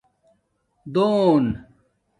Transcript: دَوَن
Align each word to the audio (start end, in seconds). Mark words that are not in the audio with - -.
دَوَن 0.85 1.45